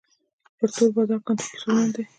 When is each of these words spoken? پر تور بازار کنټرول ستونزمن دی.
پر 0.57 0.69
تور 0.75 0.89
بازار 0.95 1.19
کنټرول 1.27 1.47
ستونزمن 1.55 1.87
دی. 1.95 2.03